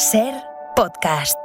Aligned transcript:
Ser 0.00 0.32
podcast. 0.74 1.38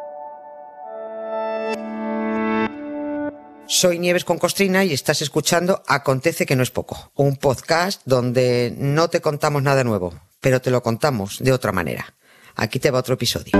Soy 3.68 4.00
Nieves 4.00 4.24
con 4.24 4.38
Costrina 4.38 4.86
y 4.86 4.94
estás 4.94 5.22
escuchando 5.22 5.84
Acontece 5.86 6.46
que 6.46 6.56
no 6.56 6.64
es 6.64 6.72
poco, 6.72 7.12
un 7.16 7.36
podcast 7.36 8.02
donde 8.06 8.74
no 8.78 9.10
te 9.10 9.20
contamos 9.20 9.62
nada 9.62 9.84
nuevo, 9.84 10.14
pero 10.40 10.62
te 10.62 10.72
lo 10.72 10.82
contamos 10.82 11.40
de 11.44 11.52
otra 11.52 11.74
manera. 11.74 12.16
Aquí 12.56 12.80
te 12.80 12.92
va 12.92 13.00
otro 13.00 13.16
episodio. 13.16 13.52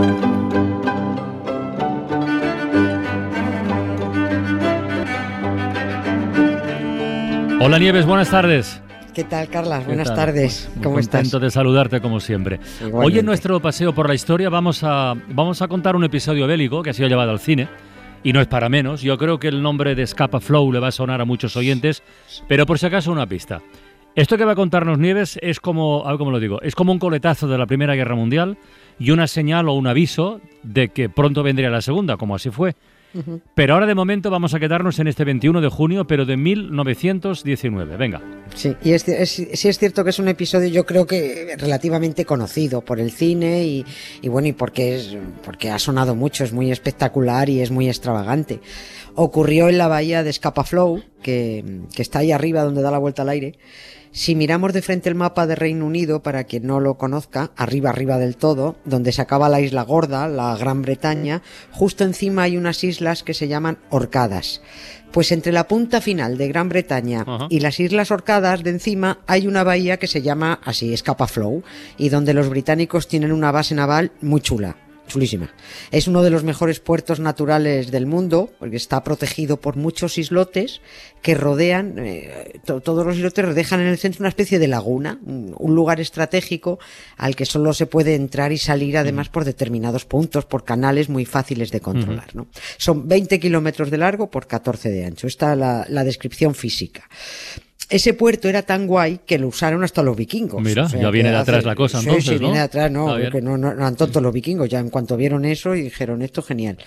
Hola 7.60 7.80
Nieves, 7.80 8.06
buenas 8.06 8.30
tardes. 8.30 8.80
¿Qué 9.16 9.24
tal, 9.24 9.48
Carla? 9.48 9.80
¿Qué 9.80 9.86
Buenas 9.86 10.08
tal? 10.08 10.18
tardes. 10.18 10.70
Muy 10.76 10.84
¿Cómo 10.84 11.00
estás? 11.00 11.22
contento 11.22 11.40
de 11.40 11.50
saludarte 11.50 12.02
como 12.02 12.20
siempre. 12.20 12.60
Igualmente. 12.82 13.06
Hoy 13.06 13.20
en 13.20 13.26
nuestro 13.26 13.62
paseo 13.62 13.96
por 13.96 14.10
la 14.10 14.14
historia 14.14 14.50
vamos 14.50 14.84
a, 14.84 15.14
vamos 15.30 15.62
a 15.62 15.70
contar 15.70 15.96
un 15.96 16.04
episodio 16.04 16.46
bélico 16.48 16.84
que 16.84 16.90
ha 16.90 16.94
sido 16.94 17.08
llevado 17.08 17.32
al 17.32 17.40
cine. 17.40 17.70
Y 18.24 18.34
no 18.34 18.42
es 18.42 18.48
para 18.48 18.68
menos. 18.68 19.02
Yo 19.02 19.18
creo 19.18 19.40
que 19.40 19.48
el 19.48 19.62
nombre 19.62 19.96
de 19.96 20.04
Escapa 20.04 20.42
Flow 20.42 20.70
le 20.74 20.80
va 20.80 20.90
a 20.90 20.92
sonar 20.92 21.22
a 21.22 21.26
muchos 21.26 21.56
oyentes, 21.56 22.04
pero 22.50 22.66
por 22.66 22.78
si 22.78 22.88
acaso 22.88 23.10
una 23.10 23.26
pista. 23.26 23.62
Esto 24.16 24.38
que 24.38 24.44
va 24.44 24.52
a 24.52 24.56
contarnos 24.56 25.00
Nieves 25.00 25.40
es 25.42 25.62
como, 25.62 26.06
a 26.06 26.10
ver 26.10 26.18
cómo 26.18 26.32
lo 26.32 26.40
digo, 26.40 26.62
es 26.62 26.76
como 26.76 26.92
un 26.92 27.00
coletazo 27.00 27.48
de 27.48 27.58
la 27.58 27.68
Primera 27.68 27.96
Guerra 27.96 28.16
Mundial 28.16 28.58
y 29.00 29.12
una 29.12 29.28
señal 29.28 29.70
o 29.70 29.74
un 29.74 29.88
aviso 29.88 30.42
de 30.64 30.90
que 30.90 31.08
pronto 31.08 31.42
vendría 31.42 31.70
la 31.70 31.82
Segunda, 31.82 32.18
como 32.18 32.36
así 32.36 32.50
fue. 32.50 32.76
Pero 33.54 33.74
ahora 33.74 33.86
de 33.86 33.96
momento 33.96 34.30
vamos 34.30 34.54
a 34.54 34.60
quedarnos 34.60 35.00
en 35.00 35.08
este 35.08 35.24
21 35.24 35.62
de 35.62 35.70
junio, 35.70 36.06
pero 36.08 36.26
de 36.26 36.36
1919. 36.38 37.98
Venga. 37.98 38.22
Sí, 38.54 38.76
y 38.84 38.92
es, 38.92 39.08
es- 39.08 39.32
sí 39.54 39.68
es 39.68 39.78
cierto 39.80 40.04
que 40.04 40.10
es 40.12 40.20
un 40.20 40.28
episodio 40.28 40.68
yo 40.70 40.86
creo 40.86 41.06
que 41.06 41.56
relativamente 41.58 42.26
conocido 42.26 42.82
por 42.82 43.00
el 43.00 43.12
cine 43.12 43.64
y, 43.66 43.86
y 44.22 44.28
bueno, 44.30 44.48
y 44.48 44.54
porque, 44.54 44.96
es, 44.96 45.16
porque 45.44 45.70
ha 45.70 45.80
sonado 45.80 46.16
mucho, 46.16 46.44
es 46.44 46.54
muy 46.54 46.72
espectacular 46.72 47.50
y 47.50 47.62
es 47.62 47.72
muy 47.72 47.88
extravagante. 47.88 48.60
Ocurrió 49.16 49.70
en 49.70 49.78
la 49.78 49.88
bahía 49.88 50.24
de 50.24 50.34
Scapa-Flow, 50.34 51.02
que, 51.22 51.64
que 51.96 52.02
está 52.02 52.20
ahí 52.20 52.32
arriba 52.32 52.64
donde 52.64 52.82
da 52.82 52.92
la 52.92 52.98
vuelta 52.98 53.22
al 53.22 53.30
aire. 53.30 53.54
Si 54.16 54.34
miramos 54.34 54.72
de 54.72 54.82
frente 54.82 55.10
el 55.10 55.16
mapa 55.16 55.46
de 55.46 55.56
Reino 55.56 55.86
Unido, 55.86 56.24
para 56.24 56.46
quien 56.46 56.66
no 56.66 56.80
lo 56.80 56.98
conozca, 56.98 57.52
arriba, 57.58 57.90
arriba 57.90 58.18
del 58.18 58.38
todo, 58.38 58.78
donde 58.86 59.12
se 59.12 59.22
acaba 59.22 59.50
la 59.50 59.60
isla 59.60 59.82
gorda, 59.82 60.30
la 60.30 60.56
Gran 60.56 60.84
Bretaña, 60.84 61.42
justo 61.72 62.06
encima 62.06 62.44
hay 62.44 62.56
unas 62.56 62.86
islas 62.86 63.24
que 63.24 63.34
se 63.34 63.50
llaman 63.50 63.78
Orcadas. 63.90 64.62
Pues 65.12 65.34
entre 65.34 65.52
la 65.52 65.68
punta 65.68 66.00
final 66.00 66.38
de 66.38 66.48
Gran 66.48 66.70
Bretaña 66.70 67.26
y 67.50 67.60
las 67.60 67.78
Islas 67.82 68.10
Orcadas 68.10 68.64
de 68.64 68.70
encima 68.70 69.20
hay 69.28 69.48
una 69.48 69.66
bahía 69.66 69.98
que 69.98 70.08
se 70.08 70.22
llama 70.22 70.62
así, 70.64 70.94
Escapa 70.94 71.28
Flow, 71.28 71.64
y 71.98 72.08
donde 72.08 72.34
los 72.34 72.48
británicos 72.48 73.10
tienen 73.10 73.34
una 73.34 73.52
base 73.52 73.76
naval 73.76 74.14
muy 74.22 74.40
chula. 74.40 74.78
Chulísima. 75.08 75.54
Es 75.92 76.08
uno 76.08 76.24
de 76.24 76.32
los 76.32 76.44
mejores 76.44 76.80
puertos 76.80 77.20
naturales 77.20 77.92
del 77.92 78.06
mundo, 78.08 78.52
porque 78.60 78.76
está 78.78 79.04
protegido 79.04 79.58
por 79.58 79.76
muchos 79.76 80.18
islotes 80.18 80.82
que 81.22 81.36
rodean, 81.36 81.96
eh, 82.00 82.60
to- 82.66 82.82
todos 82.82 83.06
los 83.06 83.16
islotes 83.18 83.54
dejan 83.54 83.82
en 83.82 83.88
el 83.88 83.98
centro 83.98 84.22
una 84.22 84.30
especie 84.30 84.58
de 84.60 84.68
laguna, 84.68 85.20
un, 85.26 85.76
lugar 85.76 86.00
estratégico 86.00 86.80
al 87.18 87.36
que 87.36 87.46
solo 87.46 87.74
se 87.74 87.86
puede 87.86 88.16
entrar 88.16 88.52
y 88.52 88.58
salir 88.58 88.98
además 88.98 89.30
por 89.30 89.46
determinados 89.46 90.06
puntos, 90.06 90.46
por 90.46 90.64
canales 90.64 91.10
muy 91.10 91.26
fáciles 91.26 91.70
de 91.72 91.82
controlar. 91.82 92.36
¿no? 92.36 92.48
Son 92.78 93.08
20 93.08 93.40
kilómetros 93.40 93.92
de 93.92 93.98
largo 93.98 94.30
por 94.32 94.48
14 94.48 94.90
de 94.90 95.06
ancho. 95.06 95.28
Esta 95.28 95.54
es 95.54 95.60
la, 95.60 95.86
la 95.90 96.04
descripción 96.04 96.56
física. 96.56 97.08
Ese 97.90 98.14
puerto 98.14 98.50
era 98.50 98.64
tan 98.64 98.88
guay 98.88 99.20
que 99.26 99.38
lo 99.38 99.48
usaron 99.48 99.84
hasta 99.84 100.02
los 100.02 100.16
vikingos. 100.18 100.62
Mira, 100.62 100.88
ya 100.88 101.10
viene 101.12 101.30
de 101.30 101.38
atrás 101.38 101.64
la 101.66 101.76
cosa, 101.76 102.00
sí, 102.02 102.08
entonces, 102.08 102.30
Sí, 102.30 102.36
¿no? 102.36 102.40
viene 102.40 102.58
de 102.58 102.64
atrás, 102.64 102.90
no, 102.92 103.16
bien. 103.16 103.30
porque 103.32 103.42
no, 103.44 103.58
no, 103.58 103.68
no 103.74 103.82
eran 103.82 103.96
tontos 103.96 104.22
los 104.24 104.34
vikingos, 104.34 104.70
ya 104.70 104.80
en 104.80 104.90
cuanto 104.90 105.16
vieron 105.18 105.46
eso 105.46 105.76
y 105.76 105.82
dijeron 105.84 106.22
esto 106.22 106.42
genial. 106.42 106.78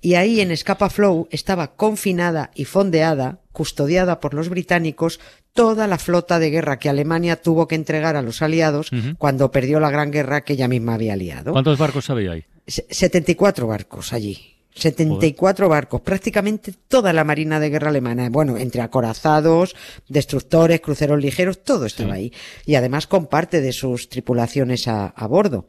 Y 0.00 0.14
ahí 0.14 0.40
en 0.40 0.50
Escapa 0.50 0.90
Flow 0.90 1.26
estaba 1.30 1.74
confinada 1.74 2.50
y 2.54 2.64
fondeada, 2.66 3.40
custodiada 3.52 4.20
por 4.20 4.34
los 4.34 4.48
británicos, 4.50 5.20
toda 5.54 5.86
la 5.86 5.98
flota 5.98 6.38
de 6.38 6.50
guerra 6.50 6.78
que 6.78 6.88
Alemania 6.88 7.36
tuvo 7.36 7.66
que 7.68 7.74
entregar 7.74 8.16
a 8.16 8.22
los 8.22 8.42
aliados 8.42 8.92
Ujú. 8.92 9.16
cuando 9.18 9.50
perdió 9.50 9.80
la 9.80 9.90
gran 9.90 10.10
guerra 10.10 10.42
que 10.42 10.52
ella 10.54 10.68
misma 10.68 10.94
había 10.94 11.16
liado. 11.16 11.52
¿Cuántos 11.52 11.78
barcos 11.78 12.08
había 12.10 12.32
ahí? 12.32 12.44
Se- 12.66 12.86
74 12.90 13.66
barcos 13.66 14.12
allí. 14.12 14.38
74 14.74 15.68
barcos, 15.68 16.00
prácticamente 16.00 16.72
toda 16.88 17.12
la 17.12 17.24
marina 17.24 17.60
de 17.60 17.70
guerra 17.70 17.90
alemana. 17.90 18.28
Bueno, 18.30 18.56
entre 18.56 18.80
acorazados, 18.82 19.76
destructores, 20.08 20.80
cruceros 20.80 21.20
ligeros, 21.20 21.62
todo 21.62 21.86
estaba 21.86 22.14
ahí. 22.14 22.32
Y 22.64 22.74
además 22.74 23.06
con 23.06 23.26
parte 23.26 23.60
de 23.60 23.72
sus 23.72 24.08
tripulaciones 24.08 24.88
a, 24.88 25.06
a 25.06 25.26
bordo. 25.26 25.68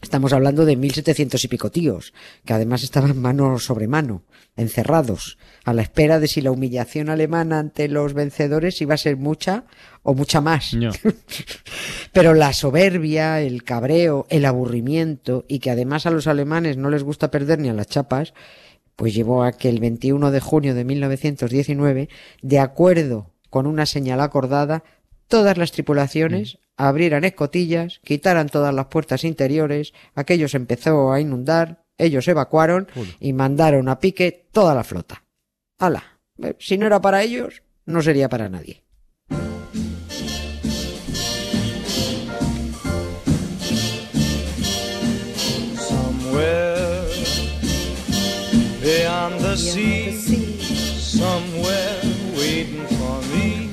Estamos 0.00 0.32
hablando 0.32 0.64
de 0.64 0.76
1700 0.76 1.42
y 1.42 1.48
pico 1.48 1.70
tíos, 1.70 2.14
que 2.44 2.52
además 2.52 2.84
estaban 2.84 3.18
mano 3.18 3.58
sobre 3.58 3.88
mano, 3.88 4.22
encerrados, 4.56 5.38
a 5.64 5.74
la 5.74 5.82
espera 5.82 6.20
de 6.20 6.28
si 6.28 6.40
la 6.40 6.52
humillación 6.52 7.10
alemana 7.10 7.58
ante 7.58 7.88
los 7.88 8.14
vencedores 8.14 8.80
iba 8.80 8.94
a 8.94 8.98
ser 8.98 9.16
mucha 9.16 9.64
o 10.04 10.14
mucha 10.14 10.40
más. 10.40 10.72
No. 10.74 10.92
Pero 12.12 12.34
la 12.34 12.52
soberbia, 12.52 13.40
el 13.40 13.64
cabreo, 13.64 14.26
el 14.30 14.44
aburrimiento 14.44 15.44
y 15.48 15.58
que 15.58 15.70
además 15.70 16.06
a 16.06 16.10
los 16.10 16.28
alemanes 16.28 16.76
no 16.76 16.90
les 16.90 17.02
gusta 17.02 17.32
perder 17.32 17.58
ni 17.58 17.68
a 17.68 17.74
las 17.74 17.88
chapas, 17.88 18.34
pues 18.94 19.14
llevó 19.14 19.42
a 19.42 19.52
que 19.52 19.68
el 19.68 19.80
21 19.80 20.30
de 20.30 20.40
junio 20.40 20.74
de 20.74 20.84
1919, 20.84 22.08
de 22.42 22.58
acuerdo 22.60 23.32
con 23.50 23.66
una 23.66 23.84
señal 23.84 24.20
acordada, 24.20 24.84
todas 25.26 25.58
las 25.58 25.72
tripulaciones 25.72 26.58
abrieran 26.78 27.24
escotillas, 27.24 28.00
quitaran 28.04 28.48
todas 28.48 28.72
las 28.74 28.86
puertas 28.86 29.24
interiores, 29.24 29.92
aquello 30.14 30.48
se 30.48 30.56
empezó 30.56 31.12
a 31.12 31.20
inundar, 31.20 31.84
ellos 31.98 32.26
evacuaron 32.28 32.88
y 33.20 33.32
mandaron 33.34 33.88
a 33.88 33.98
pique 34.00 34.48
toda 34.52 34.74
la 34.74 34.84
flota. 34.84 35.24
¡Hala! 35.78 36.20
Eh, 36.42 36.54
Si 36.58 36.78
no 36.78 36.86
era 36.86 37.00
para 37.00 37.22
ellos, 37.22 37.62
no 37.84 38.00
sería 38.00 38.28
para 38.28 38.48
nadie. 38.48 38.84
Somewhere 45.88 47.06
beyond 48.82 49.40
the 49.40 49.56
sea, 49.56 50.12
somewhere 50.98 52.00
waiting 52.36 52.86
for 52.98 53.20
me. 53.32 53.70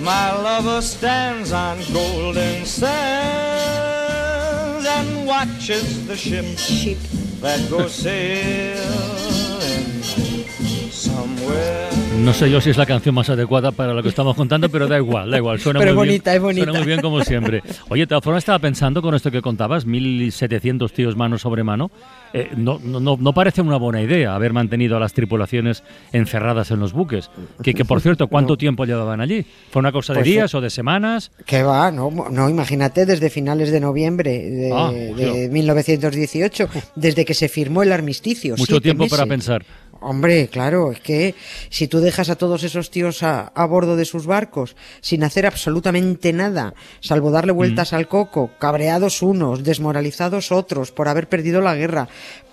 My 0.00 0.30
lover 0.64 0.80
stands 0.80 1.52
on 1.52 1.78
golden 1.92 2.64
sands 2.64 2.86
and 4.86 5.26
watches 5.26 6.06
the 6.06 6.16
ship 6.16 6.46
that 7.40 7.68
goes 7.68 7.94
sailing. 7.94 8.82
Somewhere 10.90 11.83
No 12.24 12.32
sé 12.32 12.50
yo 12.50 12.60
si 12.60 12.70
es 12.70 12.78
la 12.78 12.86
canción 12.86 13.14
más 13.14 13.28
adecuada 13.28 13.70
para 13.70 13.92
lo 13.92 14.02
que 14.02 14.08
estamos 14.08 14.34
contando, 14.34 14.68
pero 14.70 14.86
da 14.88 14.96
igual, 14.96 15.30
da 15.30 15.36
igual. 15.36 15.60
Suena 15.60 15.78
Pero 15.80 15.92
muy 15.94 16.06
bonita, 16.06 16.30
bien, 16.30 16.36
es 16.36 16.42
bonita. 16.42 16.64
Suena 16.64 16.78
muy 16.78 16.86
bien 16.86 17.00
como 17.02 17.20
siempre. 17.22 17.62
Oye, 17.90 18.02
de 18.02 18.06
todas 18.06 18.24
formas 18.24 18.40
estaba 18.42 18.58
pensando 18.58 19.02
con 19.02 19.14
esto 19.14 19.30
que 19.30 19.42
contabas, 19.42 19.84
1700 19.84 20.92
tíos 20.92 21.16
mano 21.16 21.36
sobre 21.38 21.62
mano. 21.64 21.90
eh, 22.32 22.50
no, 22.56 22.80
no, 22.82 22.98
no- 22.98 23.16
no 23.20 23.32
parece 23.32 23.60
una 23.62 23.76
buena 23.76 24.02
idea 24.02 24.34
haber 24.34 24.52
mantenido 24.52 24.96
a 24.96 25.00
las 25.00 25.12
tripulaciones 25.12 25.84
encerradas 26.12 26.70
en 26.72 26.80
los 26.80 26.92
buques. 26.92 27.30
Que, 27.62 27.74
que 27.74 27.84
por 27.84 28.00
cierto, 28.00 28.26
¿cuánto 28.26 28.56
tiempo 28.56 28.84
llevaban 28.86 29.20
allí? 29.20 29.46
¿Fue 29.70 29.78
una 29.80 29.92
cosa 29.92 30.14
de 30.14 30.20
Pues, 30.20 30.26
días 30.30 30.52
o 30.54 30.60
de 30.60 30.68
semanas? 30.70 31.30
Que 31.46 31.62
va, 31.62 31.92
no, 31.92 32.10
no, 32.32 32.48
imagínate 32.50 33.06
desde 33.06 33.30
finales 33.30 33.70
de 33.70 33.78
noviembre 33.78 34.32
de, 34.50 34.72
Ah, 34.74 34.90
de 34.90 35.48
1918, 35.48 36.68
desde 36.96 37.24
que 37.24 37.34
se 37.34 37.48
firmó 37.48 37.82
el 37.84 37.92
armisticio. 37.92 38.56
Mucho 38.56 38.80
tiempo 38.80 39.06
para 39.08 39.26
meses. 39.26 39.28
pensar. 39.28 39.64
Hombre, 40.04 40.48
claro, 40.48 40.92
es 40.92 41.00
que 41.00 41.34
si 41.70 41.88
tú 41.88 42.00
dejas 42.00 42.28
a 42.28 42.36
todos 42.36 42.62
esos 42.62 42.90
tíos 42.90 43.22
a, 43.22 43.48
a 43.54 43.64
bordo 43.64 43.96
de 43.96 44.04
sus 44.04 44.26
barcos 44.26 44.76
sin 45.00 45.24
hacer 45.24 45.46
absolutamente 45.46 46.32
nada, 46.34 46.74
salvo 47.00 47.30
darle 47.30 47.52
vueltas 47.52 47.94
al 47.94 48.06
coco, 48.06 48.50
cabreados 48.58 49.22
unos, 49.22 49.64
desmoralizados 49.64 50.52
otros 50.52 50.92
por 50.92 51.08
haber 51.08 51.28
perdido 51.30 51.62
la 51.62 51.74
guerra, 51.74 52.08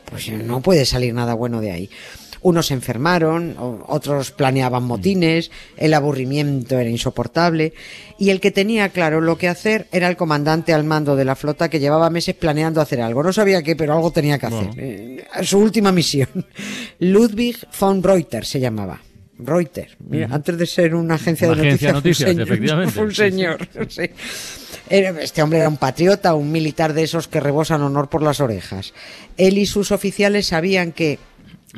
pues 0.05 0.29
no 0.31 0.61
puede 0.61 0.85
salir 0.85 1.13
nada 1.13 1.33
bueno 1.33 1.59
de 1.59 1.71
ahí. 1.71 1.89
Unos 2.43 2.67
se 2.67 2.73
enfermaron, 2.73 3.55
otros 3.87 4.31
planeaban 4.31 4.83
motines, 4.83 5.51
el 5.77 5.93
aburrimiento 5.93 6.79
era 6.79 6.89
insoportable, 6.89 7.73
y 8.17 8.31
el 8.31 8.39
que 8.39 8.49
tenía 8.51 8.89
claro 8.89 9.21
lo 9.21 9.37
que 9.37 9.47
hacer 9.47 9.87
era 9.91 10.07
el 10.07 10.17
comandante 10.17 10.73
al 10.73 10.83
mando 10.83 11.15
de 11.15 11.25
la 11.25 11.35
flota 11.35 11.69
que 11.69 11.79
llevaba 11.79 12.09
meses 12.09 12.33
planeando 12.35 12.81
hacer 12.81 13.01
algo. 13.01 13.21
No 13.21 13.31
sabía 13.31 13.61
qué, 13.61 13.75
pero 13.75 13.93
algo 13.93 14.11
tenía 14.11 14.39
que 14.39 14.45
hacer. 14.47 14.69
Eh, 14.77 15.25
su 15.43 15.59
última 15.59 15.91
misión. 15.91 16.29
Ludwig 16.99 17.57
von 17.79 18.01
Reuter 18.01 18.45
se 18.45 18.59
llamaba. 18.59 18.99
Reuter. 19.43 19.89
Mira, 20.07 20.27
antes 20.31 20.55
de 20.55 20.65
ser 20.67 20.93
una 20.93 21.15
agencia 21.15 21.47
Una 21.47 21.61
de 21.61 21.67
agencia 21.69 21.93
noticias, 21.93 22.35
de 22.35 22.45
noticias, 22.45 22.93
fue 22.93 23.05
un 23.05 23.11
señor. 23.15 23.61
efectivamente. 23.61 23.69
fue 23.71 23.79
un 23.79 23.91
señor. 23.91 24.17
sí. 24.17 25.19
Este 25.21 25.41
hombre 25.41 25.59
era 25.59 25.69
un 25.69 25.77
patriota, 25.77 26.35
un 26.35 26.51
militar 26.51 26.93
de 26.93 27.03
esos 27.03 27.27
que 27.27 27.39
rebosan 27.39 27.81
honor 27.81 28.09
por 28.09 28.21
las 28.21 28.39
orejas. 28.41 28.93
Él 29.37 29.57
y 29.57 29.65
sus 29.65 29.91
oficiales 29.91 30.47
sabían 30.47 30.91
que 30.91 31.17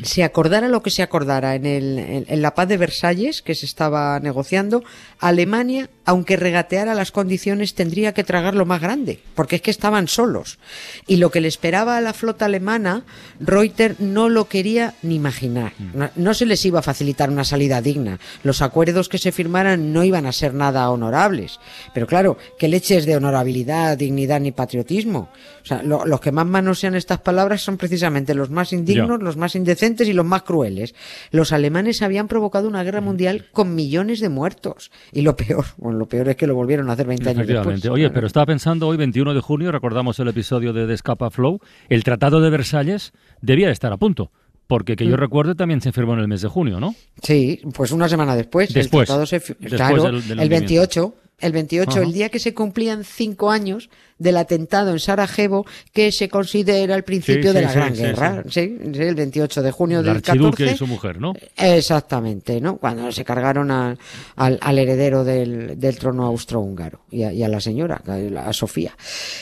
se 0.01 0.23
acordara 0.23 0.67
lo 0.67 0.81
que 0.81 0.89
se 0.89 1.03
acordara 1.03 1.55
en, 1.55 1.65
el, 1.65 1.99
en, 1.99 2.25
en, 2.27 2.41
la 2.41 2.55
paz 2.55 2.67
de 2.67 2.77
Versalles 2.77 3.41
que 3.41 3.53
se 3.53 3.65
estaba 3.65 4.19
negociando, 4.19 4.83
Alemania, 5.19 5.89
aunque 6.05 6.35
regateara 6.35 6.95
las 6.95 7.11
condiciones, 7.11 7.75
tendría 7.75 8.13
que 8.13 8.23
tragar 8.23 8.55
lo 8.55 8.65
más 8.65 8.81
grande, 8.81 9.19
porque 9.35 9.57
es 9.57 9.61
que 9.61 9.71
estaban 9.71 10.07
solos. 10.07 10.57
Y 11.05 11.17
lo 11.17 11.29
que 11.29 11.41
le 11.41 11.47
esperaba 11.47 11.97
a 11.97 12.01
la 12.01 12.13
flota 12.13 12.45
alemana, 12.45 13.05
Reuter 13.39 13.95
no 13.99 14.29
lo 14.29 14.49
quería 14.49 14.95
ni 15.03 15.15
imaginar. 15.15 15.73
No, 15.93 16.09
no 16.15 16.33
se 16.33 16.47
les 16.47 16.65
iba 16.65 16.79
a 16.79 16.83
facilitar 16.83 17.29
una 17.29 17.43
salida 17.43 17.81
digna. 17.81 18.19
Los 18.41 18.61
acuerdos 18.61 19.09
que 19.09 19.19
se 19.19 19.31
firmaran 19.31 19.93
no 19.93 20.03
iban 20.03 20.25
a 20.25 20.31
ser 20.31 20.53
nada 20.55 20.89
honorables. 20.89 21.59
Pero 21.93 22.07
claro, 22.07 22.37
¿qué 22.57 22.67
leches 22.67 23.05
de 23.05 23.15
honorabilidad, 23.15 23.97
dignidad 23.97 24.41
ni 24.41 24.51
patriotismo? 24.51 25.29
O 25.61 25.65
sea, 25.65 25.83
lo, 25.83 26.05
los 26.05 26.19
que 26.19 26.31
más 26.31 26.47
manosean 26.47 26.95
estas 26.95 27.21
palabras 27.21 27.61
son 27.61 27.77
precisamente 27.77 28.33
los 28.33 28.49
más 28.49 28.73
indignos, 28.73 29.21
los 29.21 29.37
más 29.37 29.55
indecentes 29.55 29.82
y 29.83 30.13
los 30.13 30.25
más 30.25 30.43
crueles. 30.43 30.95
Los 31.31 31.51
alemanes 31.51 32.01
habían 32.01 32.27
provocado 32.27 32.67
una 32.67 32.83
guerra 32.83 33.01
mundial 33.01 33.45
con 33.51 33.75
millones 33.75 34.19
de 34.19 34.29
muertos. 34.29 34.91
Y 35.11 35.21
lo 35.21 35.35
peor, 35.35 35.65
bueno, 35.77 35.97
lo 35.99 36.07
peor 36.07 36.29
es 36.29 36.35
que 36.35 36.47
lo 36.47 36.55
volvieron 36.55 36.89
a 36.89 36.93
hacer 36.93 37.05
20 37.07 37.29
años 37.29 37.47
después. 37.47 37.85
Oye, 37.87 38.09
pero 38.09 38.27
estaba 38.27 38.45
pensando 38.45 38.87
hoy, 38.87 38.97
21 38.97 39.33
de 39.33 39.41
junio, 39.41 39.71
recordamos 39.71 40.17
el 40.19 40.27
episodio 40.29 40.73
de 40.73 40.87
The 40.87 40.97
Scapa 40.97 41.29
Flow, 41.29 41.59
el 41.89 42.03
Tratado 42.03 42.39
de 42.41 42.49
Versalles 42.49 43.11
debía 43.41 43.67
de 43.67 43.73
estar 43.73 43.91
a 43.91 43.97
punto. 43.97 44.31
Porque 44.65 44.93
Mm. 44.93 44.95
que 44.95 45.05
yo 45.07 45.17
recuerde 45.17 45.55
también 45.55 45.81
se 45.81 45.91
firmó 45.91 46.13
en 46.13 46.19
el 46.19 46.27
mes 46.29 46.41
de 46.41 46.47
junio, 46.47 46.79
¿no? 46.79 46.95
Sí, 47.21 47.59
pues 47.73 47.91
una 47.91 48.07
semana 48.07 48.33
después. 48.35 48.73
Después. 48.73 49.01
El 49.01 49.07
tratado 49.07 49.25
se 49.25 49.39
Después 49.39 49.73
claro, 49.73 50.03
del- 50.03 50.03
del 50.03 50.13
el 50.13 50.15
hundimiento. 50.39 50.47
28. 50.49 51.15
El 51.39 51.51
28, 51.51 51.91
Ajá. 51.91 52.01
el 52.03 52.13
día 52.13 52.29
que 52.29 52.39
se 52.39 52.53
cumplían 52.53 53.03
cinco 53.03 53.51
años 53.51 53.89
del 54.17 54.37
atentado 54.37 54.91
en 54.91 54.99
Sarajevo, 54.99 55.65
que 55.93 56.11
se 56.11 56.29
considera 56.29 56.95
el 56.95 57.03
principio 57.03 57.51
Sí, 57.51 57.57
de 57.57 57.59
sí, 57.59 57.65
la 57.65 57.69
sí, 57.71 57.75
Gran 57.77 57.93
Guerra. 57.95 58.43
Sí, 58.49 58.77
el 58.93 59.15
28 59.15 59.61
de 59.61 59.71
junio 59.71 59.99
El 59.99 60.05
del 60.05 60.15
archiduque 60.17 60.63
14. 60.65 60.71
y 60.73 60.77
su 60.77 60.87
mujer, 60.87 61.19
¿no? 61.19 61.33
Exactamente, 61.57 62.61
¿no? 62.61 62.77
Cuando 62.77 63.11
se 63.11 63.25
cargaron 63.25 63.71
a- 63.71 63.97
al, 64.35 64.57
al 64.61 64.79
heredero 64.79 65.23
del, 65.23 65.79
del 65.79 65.97
trono 65.97 66.25
austrohúngaro 66.25 67.01
y 67.11 67.23
a, 67.23 67.33
y 67.33 67.43
a 67.43 67.47
la 67.47 67.59
señora, 67.59 68.01
a, 68.45 68.53
Sofía. 68.53 68.95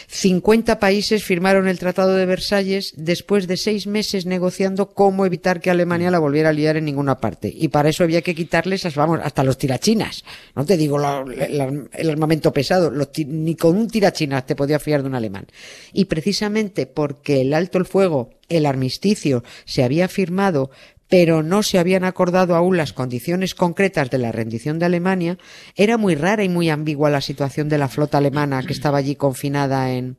50 0.08 0.80
países 0.80 1.24
firmaron 1.24 1.68
el 1.68 1.80
Tratado 1.80 2.16
de 2.16 2.26
Versalles 2.26 2.94
después 2.98 3.48
de 3.48 3.58
seis 3.58 3.88
meses 3.88 4.26
negociando 4.26 4.92
cómo 4.94 5.26
evitar 5.26 5.60
que 5.62 5.70
Alemania 5.70 6.12
la 6.12 6.20
volviera 6.20 6.50
a 6.50 6.54
liar 6.54 6.78
en 6.78 6.86
ninguna 6.86 7.20
parte. 7.20 7.52
Y 7.56 7.68
para 7.70 7.90
eso 7.90 8.04
había 8.04 8.22
que 8.22 8.36
quitarles, 8.36 8.84
vamos, 8.96 9.20
hasta 9.24 9.44
los 9.44 9.58
tirachinas. 9.58 10.24
No 10.56 10.66
te 10.66 10.78
digo 10.78 10.98
la- 10.98 11.24
la- 11.26 11.72
el 11.94 12.10
armamento 12.10 12.52
pesado, 12.52 12.90
los 12.90 13.10
ni 13.26 13.56
con 13.56 13.76
un 13.78 13.88
tirachinas 13.90 14.46
te 14.46 14.56
podía 14.62 14.78
fiar 14.78 15.02
de 15.02 15.08
un 15.08 15.16
alemán. 15.16 15.48
Y 15.92 16.06
precisamente 16.06 16.86
porque 16.86 17.42
el 17.42 17.56
alto 17.56 17.80
el 17.80 17.86
fuego, 17.86 18.30
el 18.48 18.68
armisticio, 18.68 19.44
se 19.66 19.84
había 19.84 20.08
firmado 20.08 20.70
pero 21.10 21.44
no 21.44 21.62
se 21.62 21.78
habían 21.78 22.06
acordado 22.06 22.56
aún 22.56 22.78
las 22.78 22.94
condiciones 22.94 23.54
concretas 23.54 24.10
de 24.10 24.18
la 24.18 24.32
rendición 24.32 24.80
de 24.80 24.86
Alemania, 24.86 25.38
era 25.76 25.98
muy 25.98 26.16
rara 26.16 26.46
y 26.46 26.48
muy 26.48 26.70
ambigua 26.70 27.10
la 27.10 27.20
situación 27.20 27.68
de 27.68 27.78
la 27.78 27.90
flota 27.90 28.20
alemana 28.20 28.64
que 28.64 28.72
estaba 28.72 29.00
allí 29.00 29.18
confinada 29.18 29.92
en, 29.92 30.16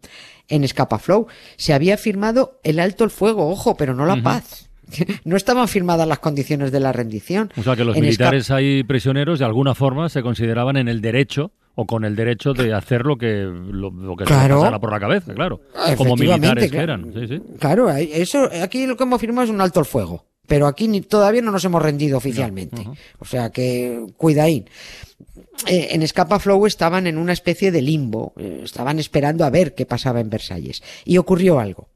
en 0.49 0.69
Scapa 0.69 0.99
Flow. 0.99 1.29
Se 1.57 1.73
había 1.73 1.97
firmado 1.97 2.61
el 2.63 2.79
alto 2.79 3.05
el 3.05 3.11
fuego, 3.11 3.49
ojo, 3.49 3.75
pero 3.75 3.95
no 3.95 4.05
la 4.05 4.23
paz. 4.23 4.69
No 5.25 5.39
estaban 5.39 5.69
firmadas 5.69 6.07
las 6.07 6.19
condiciones 6.19 6.71
de 6.71 6.79
la 6.79 6.93
rendición. 6.93 7.51
O 7.57 7.63
sea 7.63 7.75
que 7.75 7.85
los 7.85 7.97
En 7.97 8.03
militares 8.03 8.51
ahí 8.51 8.83
prisioneros 8.83 9.39
de 9.39 9.47
alguna 9.47 9.75
forma 9.75 10.11
se 10.11 10.21
consideraban 10.21 10.77
en 10.77 10.89
el 10.89 11.01
derecho 11.01 11.53
o 11.75 11.87
con 11.87 12.05
el 12.05 12.15
derecho 12.17 12.53
de 12.53 12.75
hacer 12.75 13.03
lo 13.03 13.17
que 13.17 13.43
lo, 13.43 13.91
lo 13.91 14.17
que 14.17 14.25
se 14.25 14.31
pasara 14.31 14.79
por 14.79 14.91
la 14.93 15.01
cabeza, 15.01 15.35
claro. 15.35 15.61
Como 15.97 16.17
militares 16.17 16.71
que 16.71 16.79
eran. 16.79 17.13
Sí, 17.15 17.27
sí. 17.27 17.43
Claro, 17.59 17.91
eso, 17.91 18.49
aquí 18.63 18.87
lo 18.87 18.97
que 18.97 19.05
hemos 19.05 19.21
firmado 19.21 19.45
es 19.45 19.51
un 19.51 19.61
alto 19.61 19.81
el 19.81 19.87
fuego. 19.87 20.27
Pero 20.47 20.67
aquí 20.67 20.89
ni, 20.89 21.01
todavía 21.01 21.41
no 21.41 21.53
nos 21.53 21.65
hemos 21.65 21.81
rendido 21.81 22.19
oficialmente. 22.19 22.85
O 23.19 23.25
sea 23.25 23.51
que, 23.51 24.07
cuidaín. 24.17 24.69
Eh, 25.67 25.89
en 25.93 26.07
Scapa 26.07 26.41
Flow 26.41 26.67
estaban 26.67 27.07
en 27.07 27.17
una 27.17 27.33
especie 27.33 27.71
de 27.71 27.81
limbo. 27.81 28.33
eh, 28.37 28.61
estaban 28.65 28.99
esperando 28.99 29.45
a 29.45 29.51
ver 29.51 29.75
qué 29.75 29.87
pasaba 29.87 30.21
en 30.21 30.29
Versalles. 30.31 30.83
Y 31.05 31.19
ocurrió 31.19 31.61
algo. 31.61 31.89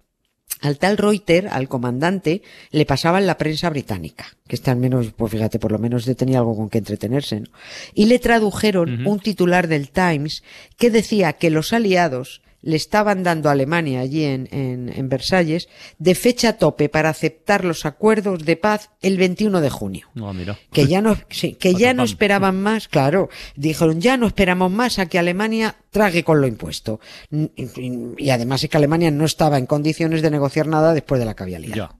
Al 0.66 0.78
tal 0.78 0.98
Reuter, 0.98 1.46
al 1.46 1.68
comandante, 1.68 2.42
le 2.72 2.86
pasaba 2.86 3.20
en 3.20 3.26
la 3.26 3.38
prensa 3.38 3.70
británica, 3.70 4.26
que 4.48 4.56
este 4.56 4.72
al 4.72 4.78
menos, 4.78 5.12
pues 5.16 5.30
fíjate, 5.30 5.60
por 5.60 5.70
lo 5.70 5.78
menos 5.78 6.04
tenía 6.16 6.38
algo 6.38 6.56
con 6.56 6.68
que 6.68 6.78
entretenerse, 6.78 7.38
¿no? 7.38 7.46
Y 7.94 8.06
le 8.06 8.18
tradujeron 8.18 9.06
un 9.06 9.20
titular 9.20 9.68
del 9.68 9.90
Times 9.90 10.42
que 10.76 10.90
decía 10.90 11.34
que 11.34 11.50
los 11.50 11.72
aliados 11.72 12.42
le 12.66 12.74
estaban 12.76 13.22
dando 13.22 13.48
a 13.48 13.52
Alemania 13.52 14.00
allí 14.00 14.24
en, 14.24 14.48
en, 14.50 14.88
en 14.94 15.08
Versalles 15.08 15.68
de 15.98 16.14
fecha 16.16 16.54
tope 16.58 16.88
para 16.88 17.08
aceptar 17.10 17.64
los 17.64 17.86
acuerdos 17.86 18.44
de 18.44 18.56
paz 18.56 18.90
el 19.02 19.16
21 19.18 19.60
de 19.60 19.70
junio 19.70 20.08
No, 20.14 20.34
mira. 20.34 20.58
que 20.72 20.86
ya 20.88 21.00
no 21.00 21.16
sí, 21.30 21.54
que 21.54 21.74
ya 21.74 21.94
no 21.94 22.02
esperaban 22.02 22.60
más, 22.60 22.88
claro, 22.88 23.28
dijeron 23.54 24.00
ya 24.00 24.16
no 24.16 24.26
esperamos 24.26 24.70
más 24.72 24.98
a 24.98 25.06
que 25.06 25.18
Alemania 25.18 25.76
trague 25.90 26.24
con 26.24 26.40
lo 26.40 26.46
impuesto. 26.46 27.00
N- 27.30 27.50
Y, 27.56 28.24
y 28.24 28.30
además 28.30 28.64
es 28.64 28.68
que 28.70 28.76
Alemania 28.76 29.10
no 29.10 29.24
estaba 29.24 29.58
en 29.58 29.66
condiciones 29.66 30.20
de 30.22 30.30
negociar 30.30 30.66
nada 30.66 30.92
después 30.92 31.18
de 31.20 31.24
la 31.26 31.34
cavialidad. 31.34 31.90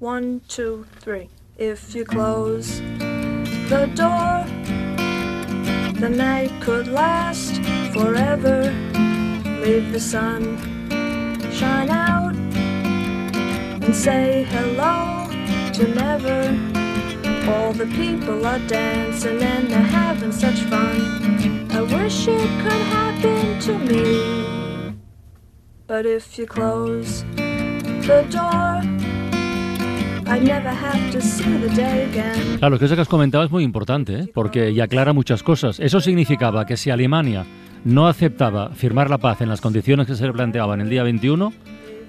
One, 0.00 0.40
two, 0.48 0.84
three. 1.04 1.28
If 1.58 1.94
you 1.94 2.04
close 2.04 2.82
the 3.68 3.86
door, 3.94 4.44
the 6.00 6.08
night 6.10 6.50
could 6.64 6.88
last 6.88 7.54
forever. 7.94 8.72
Leave 9.62 9.92
the 9.92 10.00
sun 10.00 10.58
shine 11.52 11.88
out 11.88 12.34
and 13.84 13.94
say 13.94 14.44
hello 14.50 15.30
to 15.72 15.86
never. 15.94 16.40
All 17.48 17.72
the 17.72 17.86
people 17.86 18.44
are 18.44 18.58
dancing 18.66 19.40
and 19.40 19.70
they're 19.70 19.80
having 19.80 20.32
such 20.32 20.62
fun. 20.62 21.70
I 21.70 21.80
wish 21.82 22.26
it 22.26 22.50
could 22.62 22.82
happen 22.90 23.60
to 23.60 23.78
me. 23.78 24.98
But 25.86 26.06
if 26.06 26.36
you 26.36 26.46
close 26.46 27.22
the 27.36 28.26
door. 28.30 28.82
Claro, 32.58 32.78
que 32.78 32.84
eso 32.86 32.94
que 32.94 33.00
has 33.02 33.08
comentado 33.08 33.44
es 33.44 33.50
muy 33.50 33.64
importante, 33.64 34.14
¿eh? 34.14 34.30
porque 34.32 34.70
y 34.70 34.80
aclara 34.80 35.12
muchas 35.12 35.42
cosas. 35.42 35.78
Eso 35.78 36.00
significaba 36.00 36.64
que 36.64 36.78
si 36.78 36.90
Alemania 36.90 37.44
no 37.84 38.06
aceptaba 38.08 38.70
firmar 38.74 39.10
la 39.10 39.18
paz 39.18 39.40
en 39.40 39.48
las 39.48 39.60
condiciones 39.60 40.06
que 40.06 40.14
se 40.14 40.26
le 40.26 40.32
planteaban 40.32 40.80
el 40.80 40.88
día 40.88 41.02
21, 41.02 41.52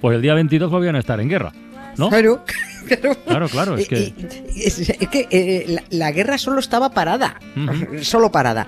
pues 0.00 0.16
el 0.16 0.22
día 0.22 0.34
22 0.34 0.70
volvían 0.70 0.96
a 0.96 1.00
estar 1.00 1.20
en 1.20 1.28
guerra, 1.28 1.52
¿no? 1.96 2.08
Claro, 2.10 2.44
claro. 2.88 3.14
Claro, 3.26 3.48
claro, 3.48 3.76
es 3.76 3.88
que... 3.88 3.98
y- 4.54 4.62
es, 4.62 4.78
es 4.78 5.08
que 5.08 5.26
eh, 5.30 5.64
la, 5.68 5.82
la 5.90 6.12
guerra 6.12 6.38
solo 6.38 6.60
estaba 6.60 6.90
parada, 6.90 7.40
solo 8.02 8.30
parada. 8.30 8.66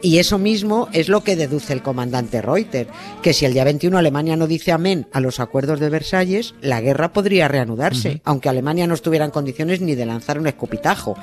Y 0.00 0.18
eso 0.18 0.38
mismo 0.38 0.88
es 0.92 1.08
lo 1.08 1.24
que 1.24 1.34
deduce 1.34 1.72
el 1.72 1.82
comandante 1.82 2.40
Reuter, 2.40 2.86
que 3.20 3.32
si 3.32 3.46
el 3.46 3.52
día 3.52 3.64
21 3.64 3.98
Alemania 3.98 4.36
no 4.36 4.46
dice 4.46 4.70
amén 4.70 5.08
a 5.12 5.18
los 5.18 5.40
acuerdos 5.40 5.80
de 5.80 5.88
Versalles, 5.90 6.54
la 6.60 6.80
guerra 6.80 7.12
podría 7.12 7.48
reanudarse, 7.48 8.20
aunque 8.24 8.48
Alemania 8.48 8.86
no 8.86 8.94
estuviera 8.94 9.24
en 9.24 9.32
condiciones 9.32 9.80
ni 9.80 9.96
de 9.96 10.06
lanzar 10.06 10.38
un 10.38 10.46
escupitajo. 10.46 11.16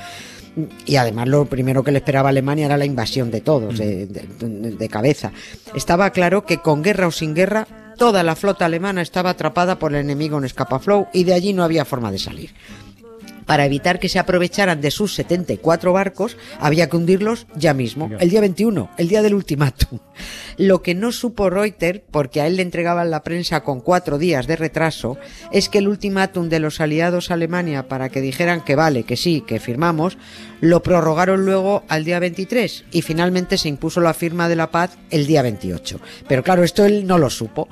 Y 0.86 0.96
además 0.96 1.28
lo 1.28 1.46
primero 1.46 1.84
que 1.84 1.92
le 1.92 1.98
esperaba 1.98 2.30
a 2.30 2.32
Alemania 2.32 2.66
era 2.68 2.78
la 2.78 2.86
invasión 2.86 3.30
de 3.32 3.42
todos, 3.42 3.78
de, 3.78 4.06
de- 4.06 4.28
de- 4.40 4.72
de 4.72 4.90
cabeza. 4.90 5.32
Estaba 5.74 6.10
claro 6.12 6.46
que 6.46 6.58
con 6.60 6.82
guerra 6.82 7.08
o 7.08 7.12
sin 7.12 7.34
guerra, 7.34 7.68
toda 7.98 8.24
la 8.24 8.36
flota 8.36 8.66
alemana 8.66 9.02
estaba 9.02 9.32
atrapada 9.32 9.80
por 9.80 9.94
el 9.94 10.00
enemigo 10.02 10.38
en 10.38 10.48
Scapa-Flow 10.48 11.08
y 11.14 11.24
de 11.26 11.34
allí 11.34 11.54
no 11.54 11.64
había 11.64 11.84
forma 11.86 12.12
de 12.12 12.20
salir. 12.20 12.52
Para 13.46 13.66
evitar 13.66 14.00
que 14.00 14.10
se 14.10 14.20
aprovecharan 14.20 14.82
de 14.82 14.92
sus 14.92 15.14
74 15.16 15.94
barcos, 15.94 16.38
había 16.60 16.90
que 16.90 16.98
hundirlos 16.98 17.48
ya 17.56 17.74
mismo, 17.74 18.10
el 18.20 18.30
día 18.30 18.42
21, 18.42 18.90
el 18.98 19.08
día 19.08 19.22
del 19.22 19.34
ultimátum. 19.34 20.00
Lo 20.58 20.82
que 20.82 20.96
no 20.96 21.12
supo 21.12 21.50
Reuter, 21.50 22.04
porque 22.10 22.42
a 22.42 22.48
él 22.48 22.56
le 22.56 22.62
entregaban 22.62 23.12
la 23.12 23.24
prensa 23.24 23.62
con 23.62 23.82
cuatro 23.82 24.18
días 24.18 24.48
de 24.48 24.56
retraso, 24.56 25.18
es 25.52 25.70
que 25.70 25.80
el 25.80 25.88
ultimátum 25.88 26.50
de 26.50 26.60
los 26.60 26.80
aliados 26.80 27.30
a 27.30 27.36
Alemania 27.36 27.88
para 27.88 28.10
que 28.10 28.22
dijeran 28.22 28.64
que 28.64 28.76
vale, 28.76 29.04
que 29.04 29.18
sí, 29.18 29.44
que 29.46 29.60
firmamos, 29.60 30.18
lo 30.62 30.82
prorrogaron 30.82 31.46
luego 31.46 31.84
al 31.88 32.06
día 32.06 32.20
23 32.20 32.86
y 32.92 33.02
finalmente 33.02 33.58
se 33.58 33.70
impuso 33.70 34.02
la 34.02 34.14
firma 34.14 34.50
de 34.50 34.56
la 34.56 34.72
paz 34.72 34.98
el 35.10 35.28
día 35.28 35.42
28. 35.42 36.00
Pero 36.28 36.44
claro, 36.44 36.64
esto 36.64 36.86
él 36.86 37.06
no 37.06 37.18
lo 37.18 37.30
supo. 37.30 37.68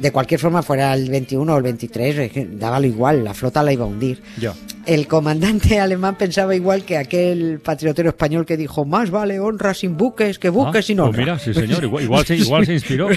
De 0.00 0.10
cualquier 0.12 0.40
forma, 0.40 0.62
fuera 0.62 0.94
el 0.94 1.10
21 1.10 1.52
o 1.52 1.56
el 1.58 1.62
23, 1.62 2.18
es 2.18 2.32
que 2.32 2.46
daba 2.46 2.80
lo 2.80 2.86
igual, 2.86 3.22
la 3.22 3.34
flota 3.34 3.62
la 3.62 3.70
iba 3.72 3.84
a 3.84 3.86
hundir. 3.88 4.22
Ya. 4.40 4.54
El 4.86 5.06
comandante 5.06 5.78
alemán 5.80 6.16
pensaba 6.16 6.54
igual 6.56 6.84
que 6.84 6.96
aquel 6.96 7.60
patriotero 7.60 8.08
español 8.08 8.46
que 8.46 8.56
dijo, 8.56 8.86
más 8.86 9.10
vale 9.10 9.38
honra 9.40 9.74
sin 9.74 9.98
buques 9.98 10.38
que 10.38 10.48
buques 10.48 10.76
Ah, 10.76 10.82
sin 10.86 10.96
pues 10.96 11.08
honra. 11.08 11.18
mira, 11.20 11.38
sí 11.38 11.52
señor, 11.52 11.84
igual, 11.84 12.02
igual 12.04 12.24
se, 12.24 12.36
igual 12.36 12.64
se 12.64 12.72
inspiró. 12.74 13.08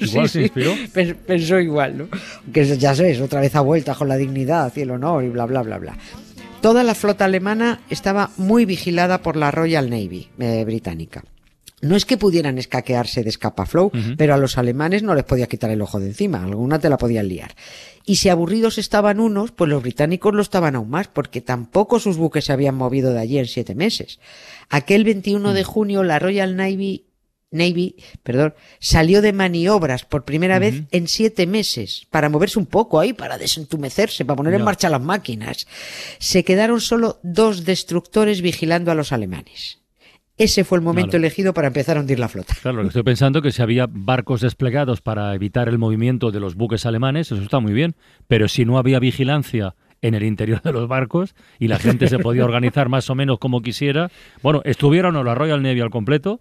Igual 0.00 0.28
Sí, 0.28 0.32
se 0.34 0.42
inspiró. 0.42 0.72
pen- 0.92 1.16
Pensó 1.26 1.58
igual, 1.58 1.96
¿no? 1.96 2.08
Que 2.52 2.64
ya 2.76 2.94
sabes, 2.94 3.20
otra 3.22 3.40
vez 3.40 3.54
a 3.56 3.62
vuelta 3.62 3.94
con 3.94 4.06
la 4.08 4.16
dignidad 4.16 4.70
y 4.76 4.82
el 4.82 4.90
honor 4.90 5.24
y 5.24 5.30
bla, 5.30 5.46
bla, 5.46 5.62
bla, 5.62 5.78
bla. 5.78 5.96
Toda 6.60 6.82
la 6.84 6.94
flota 6.94 7.24
alemana 7.24 7.80
estaba 7.88 8.30
muy 8.36 8.66
vigilada 8.66 9.22
por 9.22 9.36
la 9.36 9.50
Royal 9.50 9.88
Navy 9.88 10.28
eh, 10.40 10.64
británica. 10.66 11.24
No 11.80 11.96
es 11.96 12.04
que 12.04 12.16
pudieran 12.16 12.58
escaquearse 12.58 13.22
de 13.22 13.30
Scapa-Flow, 13.30 13.92
pero 14.16 14.34
a 14.34 14.38
los 14.38 14.58
alemanes 14.58 15.02
no 15.02 15.14
les 15.14 15.24
podía 15.24 15.46
quitar 15.46 15.70
el 15.70 15.80
ojo 15.80 16.00
de 16.00 16.08
encima, 16.08 16.42
alguna 16.42 16.78
te 16.78 16.88
la 16.88 16.98
podían 16.98 17.28
liar. 17.28 17.54
Y 18.04 18.16
si 18.16 18.28
aburridos 18.28 18.78
estaban 18.78 19.20
unos, 19.20 19.52
pues 19.52 19.70
los 19.70 19.82
británicos 19.82 20.34
lo 20.34 20.42
estaban 20.42 20.74
aún 20.74 20.90
más, 20.90 21.08
porque 21.08 21.40
tampoco 21.40 22.00
sus 22.00 22.16
buques 22.16 22.46
se 22.46 22.52
habían 22.52 22.74
movido 22.74 23.12
de 23.12 23.20
allí 23.20 23.38
en 23.38 23.46
siete 23.46 23.74
meses. 23.74 24.18
Aquel 24.68 25.04
21 25.04 25.52
de 25.52 25.64
junio 25.64 26.02
la 26.02 26.18
Royal 26.18 26.56
Navy 26.56 27.08
Navy, 27.50 27.96
perdón, 28.22 28.54
salió 28.78 29.22
de 29.22 29.32
maniobras 29.32 30.04
por 30.04 30.24
primera 30.24 30.58
vez 30.58 30.82
en 30.90 31.08
siete 31.08 31.46
meses 31.46 32.06
para 32.10 32.28
moverse 32.28 32.58
un 32.58 32.66
poco 32.66 33.00
ahí, 33.00 33.14
para 33.14 33.38
desentumecerse, 33.38 34.26
para 34.26 34.36
poner 34.36 34.54
en 34.54 34.64
marcha 34.64 34.90
las 34.90 35.00
máquinas. 35.00 35.66
Se 36.18 36.44
quedaron 36.44 36.80
solo 36.82 37.20
dos 37.22 37.64
destructores 37.64 38.42
vigilando 38.42 38.90
a 38.90 38.94
los 38.94 39.12
alemanes. 39.12 39.78
Ese 40.38 40.62
fue 40.62 40.78
el 40.78 40.84
momento 40.84 41.16
elegido 41.16 41.52
para 41.52 41.66
empezar 41.66 41.96
a 41.96 42.00
hundir 42.00 42.20
la 42.20 42.28
flota. 42.28 42.54
Claro, 42.62 42.82
estoy 42.82 43.02
pensando 43.02 43.42
que 43.42 43.50
si 43.50 43.60
había 43.60 43.86
barcos 43.90 44.40
desplegados 44.40 45.00
para 45.00 45.34
evitar 45.34 45.68
el 45.68 45.78
movimiento 45.78 46.30
de 46.30 46.38
los 46.38 46.54
buques 46.54 46.86
alemanes, 46.86 47.32
eso 47.32 47.42
está 47.42 47.58
muy 47.58 47.72
bien. 47.72 47.96
Pero 48.28 48.46
si 48.46 48.64
no 48.64 48.78
había 48.78 49.00
vigilancia 49.00 49.74
en 50.00 50.14
el 50.14 50.22
interior 50.22 50.62
de 50.62 50.72
los 50.72 50.86
barcos 50.86 51.34
y 51.58 51.66
la 51.66 51.78
gente 51.78 52.06
se 52.06 52.20
podía 52.20 52.44
organizar 52.44 52.88
más 52.88 53.10
o 53.10 53.16
menos 53.16 53.38
como 53.40 53.62
quisiera, 53.62 54.10
bueno, 54.42 54.62
estuvieron 54.64 55.16
o 55.16 55.24
la 55.24 55.34
Royal 55.34 55.60
Navy 55.60 55.80
al 55.80 55.90
completo, 55.90 56.40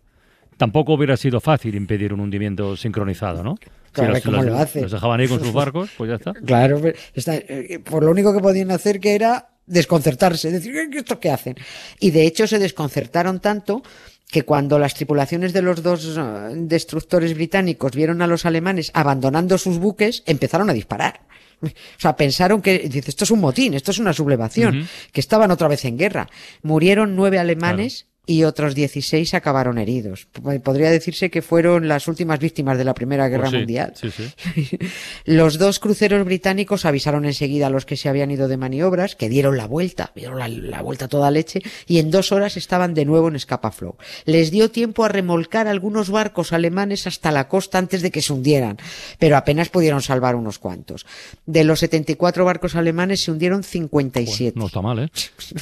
tampoco 0.58 0.94
hubiera 0.94 1.18
sido 1.18 1.40
fácil 1.40 1.74
impedir 1.76 2.14
un 2.14 2.20
hundimiento 2.20 2.78
sincronizado, 2.78 3.44
¿no? 3.44 3.56
Claro, 3.94 4.16
si 4.16 4.22
¿cómo 4.22 4.44
lo 4.44 4.58
hace? 4.58 4.82
Los 4.82 4.92
dejaban 4.92 5.20
ahí 5.20 5.28
con 5.28 5.40
sus 5.40 5.54
barcos, 5.54 5.90
pues 5.98 6.10
ya 6.10 6.16
está. 6.18 6.34
Claro, 6.34 6.80
eh, 6.84 7.80
por 7.80 8.04
lo 8.04 8.12
único 8.12 8.32
que 8.32 8.42
podían 8.42 8.70
hacer 8.70 9.00
que 9.00 9.16
era 9.16 9.57
desconcertarse, 9.68 10.52
decir, 10.52 10.76
¿esto 10.94 11.20
qué 11.20 11.30
hacen? 11.30 11.56
Y 12.00 12.12
de 12.12 12.26
hecho 12.26 12.48
se 12.48 12.58
desconcertaron 12.58 13.40
tanto 13.40 13.84
que 14.30 14.44
cuando 14.44 14.80
las 14.80 14.94
tripulaciones 14.94 15.54
de 15.54 15.62
los 15.62 15.84
dos 15.84 16.18
eh, 16.18 16.22
destructores 16.56 17.34
británicos 17.34 17.92
vieron 17.92 18.22
a 18.22 18.28
los 18.28 18.46
alemanes 18.46 18.92
abandonando 18.94 19.58
sus 19.58 19.78
buques, 19.78 20.24
empezaron 20.26 20.70
a 20.70 20.74
disparar. 20.74 21.22
O 21.62 21.70
sea, 22.00 22.16
pensaron 22.16 22.62
que, 22.62 22.80
dice, 22.80 23.10
esto 23.10 23.24
es 23.24 23.32
un 23.32 23.40
motín, 23.40 23.74
esto 23.74 23.92
es 23.92 24.00
una 24.00 24.14
sublevación, 24.14 24.88
que 25.12 25.20
estaban 25.20 25.50
otra 25.50 25.68
vez 25.68 25.86
en 25.86 25.98
guerra. 25.98 26.30
Murieron 26.62 27.16
nueve 27.16 27.40
alemanes 27.40 28.06
y 28.28 28.44
otros 28.44 28.76
16 28.76 29.34
acabaron 29.34 29.80
heridos. 29.80 30.28
Podría 30.64 30.92
decirse 30.92 31.32
que 31.32 31.42
fueron 31.42 31.88
las 31.88 32.08
últimas 32.08 32.40
víctimas 32.40 32.78
de 32.78 32.84
la 32.84 32.94
Primera 32.94 33.28
Guerra 33.30 33.46
Pues 33.46 33.52
sí, 33.52 33.58
Mundial. 33.58 33.94
sí, 33.96 34.12
sí. 34.12 34.78
Los 35.26 35.58
dos 35.58 35.80
cruceros 35.80 36.24
británicos 36.26 36.86
avisaron 36.86 37.26
enseguida 37.26 37.68
a 37.68 37.70
los 37.70 37.86
que 37.86 37.96
se 37.98 38.10
habían 38.10 38.30
ido 38.30 38.48
de 38.48 38.58
maniobras, 38.58 39.16
que 39.16 39.30
dieron 39.30 39.58
la 39.58 39.66
vuelta, 39.66 40.12
dieron 40.16 40.38
la, 40.40 40.48
la 40.50 40.82
vuelta 40.82 41.08
toda 41.08 41.32
leche, 41.32 41.62
y 41.88 42.00
en 42.00 42.12
dos 42.12 42.32
horas 42.32 42.58
estaban 42.58 42.94
de 42.94 43.06
nuevo 43.06 43.30
en 43.30 43.40
Scapa-Flow. 43.40 43.96
Les 44.26 44.52
dio 44.52 44.70
tiempo 44.72 45.06
a 45.06 45.08
remolcar 45.08 45.68
algunos 45.68 46.10
barcos 46.10 46.52
alemanes 46.54 47.08
hasta 47.08 47.32
la 47.32 47.48
costa 47.48 47.78
antes 47.78 48.02
de 48.02 48.12
que 48.12 48.22
se 48.22 48.34
hundieran, 48.34 48.78
pero 49.20 49.38
apenas 49.38 49.70
pudieron 49.70 50.02
salvar 50.02 50.36
unos 50.36 50.60
cuantos. 50.60 51.06
De 51.46 51.64
los 51.64 51.80
74 51.80 52.44
barcos 52.44 52.76
alemanes 52.76 53.22
se 53.22 53.32
hundieron 53.32 53.64
57. 53.64 54.60
No 54.60 54.68
está 54.68 54.82
mal, 54.82 55.00
¿eh? 55.00 55.10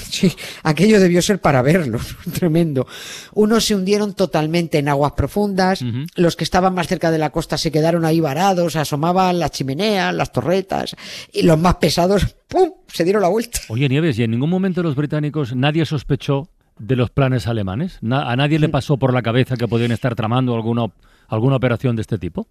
Sí, 0.10 0.32
aquello 0.64 1.00
debió 1.00 1.22
ser 1.22 1.40
para 1.40 1.62
verlo, 1.62 2.00
tremendo. 2.56 2.88
Unos 3.34 3.66
se 3.66 3.76
hundieron 3.76 4.14
totalmente 4.14 4.78
en 4.78 4.88
aguas 4.88 5.12
profundas, 5.12 5.84
los 6.16 6.36
que 6.36 6.46
estaban 6.46 6.74
más 6.74 6.88
cerca 6.88 7.12
de 7.12 7.18
la 7.18 7.32
costa 7.32 7.58
se 7.58 7.72
quedaron 7.72 8.06
ahí 8.06 8.20
varados, 8.20 8.76
asomaban 8.76 9.40
las 9.40 9.52
chimeneas, 9.52 10.14
las 10.14 10.32
torretas, 10.32 10.96
y 11.34 11.44
los 11.44 11.60
más 11.60 11.76
pesados, 11.76 12.36
¡pum!, 12.48 12.72
se 12.88 13.04
dieron 13.04 13.22
la 13.22 13.28
vuelta. 13.28 13.60
Oye, 13.68 13.90
Nieves, 13.90 14.18
¿y 14.20 14.24
en 14.24 14.32
ningún 14.32 14.50
momento 14.50 14.82
los 14.84 14.96
británicos 14.96 15.56
nadie 15.56 15.86
sospechó 15.86 16.48
de 16.80 16.96
los 16.96 17.10
planes 17.10 17.48
alemanes? 17.48 18.00
¿A 18.10 18.36
nadie 18.36 18.60
le 18.60 18.70
pasó 18.70 18.98
por 18.98 19.14
la 19.14 19.22
cabeza 19.22 19.58
que 19.58 19.68
podían 19.68 19.92
estar 19.92 20.16
tramando 20.16 20.56
alguna, 20.56 20.86
alguna 21.28 21.58
operación 21.58 21.96
de 21.98 22.04
este 22.04 22.18
tipo? 22.18 22.48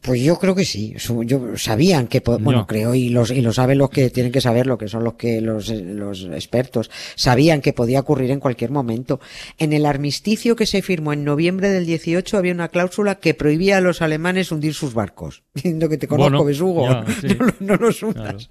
Pues 0.00 0.20
yo 0.20 0.38
creo 0.38 0.54
que 0.54 0.64
sí. 0.64 0.94
Yo 1.24 1.56
sabían 1.56 2.08
que, 2.08 2.20
bueno, 2.20 2.66
creo 2.66 2.94
y 2.94 3.08
los 3.08 3.30
y 3.30 3.40
lo 3.40 3.52
saben 3.52 3.78
los 3.78 3.88
que 3.90 4.10
tienen 4.10 4.32
que 4.32 4.40
saber, 4.40 4.66
lo 4.66 4.76
que 4.76 4.88
son 4.88 5.04
los 5.04 5.14
que 5.14 5.40
los, 5.40 5.68
los 5.68 6.24
expertos 6.24 6.90
sabían 7.14 7.60
que 7.60 7.72
podía 7.72 8.00
ocurrir 8.00 8.30
en 8.32 8.40
cualquier 8.40 8.70
momento. 8.72 9.20
En 9.58 9.72
el 9.72 9.86
armisticio 9.86 10.56
que 10.56 10.66
se 10.66 10.82
firmó 10.82 11.12
en 11.12 11.22
noviembre 11.24 11.70
del 11.70 11.86
18 11.86 12.36
había 12.36 12.52
una 12.52 12.68
cláusula 12.68 13.16
que 13.20 13.34
prohibía 13.34 13.78
a 13.78 13.80
los 13.80 14.02
alemanes 14.02 14.50
hundir 14.50 14.74
sus 14.74 14.92
barcos, 14.92 15.44
diciendo 15.54 15.88
que 15.88 15.98
te 15.98 16.08
conozco, 16.08 16.30
Bueno, 16.30 16.44
besugo, 16.44 16.88
ya, 16.88 17.04
sí. 17.20 17.28
no, 17.38 17.46
lo- 17.46 17.54
no 17.60 17.76
los 17.76 18.02
hundas. 18.02 18.48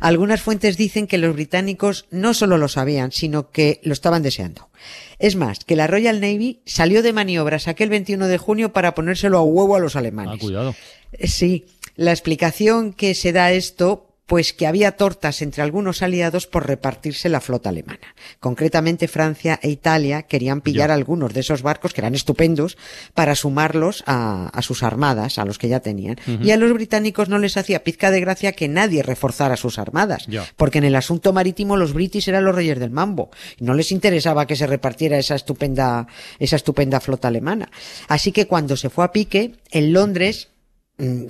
Algunas 0.00 0.42
fuentes 0.42 0.76
dicen 0.76 1.06
que 1.06 1.18
los 1.18 1.34
británicos 1.34 2.06
no 2.10 2.34
solo 2.34 2.58
lo 2.58 2.66
sabían, 2.68 3.12
sino 3.12 3.50
que 3.50 3.80
lo 3.84 3.92
estaban 3.92 4.22
deseando. 4.22 4.68
Es 5.18 5.34
más, 5.36 5.60
que 5.64 5.76
la 5.76 5.86
Royal 5.86 6.20
Navy 6.20 6.60
salió 6.64 7.02
de 7.02 7.12
maniobras 7.12 7.66
aquel 7.66 7.88
21 7.88 8.28
de 8.28 8.38
junio 8.38 8.72
para 8.72 8.94
ponérselo 8.94 9.38
a 9.38 9.42
huevo 9.42 9.74
a 9.74 9.80
los 9.80 9.96
alemanes. 9.96 10.34
Ah, 10.36 10.38
cuidado. 10.40 10.74
Eh, 11.12 11.26
Sí, 11.26 11.66
la 11.96 12.12
explicación 12.12 12.92
que 12.92 13.14
se 13.14 13.32
da 13.32 13.46
a 13.46 13.52
esto, 13.52 14.07
pues 14.28 14.52
que 14.52 14.66
había 14.66 14.92
tortas 14.92 15.40
entre 15.40 15.62
algunos 15.62 16.02
aliados 16.02 16.46
por 16.46 16.66
repartirse 16.66 17.30
la 17.30 17.40
flota 17.40 17.70
alemana. 17.70 18.14
Concretamente 18.40 19.08
Francia 19.08 19.58
e 19.62 19.70
Italia 19.70 20.24
querían 20.24 20.60
pillar 20.60 20.90
algunos 20.90 21.32
de 21.32 21.40
esos 21.40 21.62
barcos, 21.62 21.94
que 21.94 22.02
eran 22.02 22.14
estupendos, 22.14 22.76
para 23.14 23.34
sumarlos 23.34 24.04
a, 24.06 24.48
a 24.48 24.60
sus 24.60 24.82
armadas, 24.82 25.38
a 25.38 25.46
los 25.46 25.56
que 25.56 25.68
ya 25.68 25.80
tenían. 25.80 26.18
Y 26.42 26.50
a 26.50 26.58
los 26.58 26.70
británicos 26.74 27.30
no 27.30 27.38
les 27.38 27.56
hacía 27.56 27.82
pizca 27.82 28.10
de 28.10 28.20
gracia 28.20 28.52
que 28.52 28.68
nadie 28.68 29.02
reforzara 29.02 29.56
sus 29.56 29.78
armadas, 29.78 30.28
porque 30.56 30.76
en 30.76 30.84
el 30.84 30.94
asunto 30.94 31.32
marítimo 31.32 31.78
los 31.78 31.94
british 31.94 32.28
eran 32.28 32.44
los 32.44 32.54
reyes 32.54 32.78
del 32.78 32.90
mambo. 32.90 33.30
Y 33.58 33.64
no 33.64 33.72
les 33.72 33.92
interesaba 33.92 34.46
que 34.46 34.56
se 34.56 34.66
repartiera 34.66 35.18
esa 35.18 35.36
estupenda, 35.36 36.06
esa 36.38 36.56
estupenda 36.56 37.00
flota 37.00 37.28
alemana. 37.28 37.70
Así 38.08 38.30
que 38.32 38.46
cuando 38.46 38.76
se 38.76 38.90
fue 38.90 39.06
a 39.06 39.12
pique, 39.12 39.54
en 39.70 39.94
Londres, 39.94 40.48